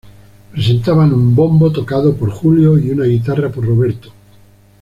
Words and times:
Presentaban 0.51 1.13
un 1.13 1.35
bombo 1.35 1.71
tocado 1.71 2.15
por 2.17 2.31
Julio 2.31 2.79
y 2.79 2.89
una 2.89 3.05
guitarra 3.05 3.51
por 3.51 3.67
Roberto. 3.67 4.11